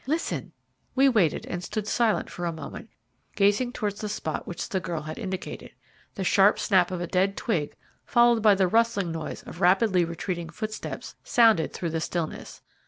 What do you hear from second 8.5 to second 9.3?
the rustling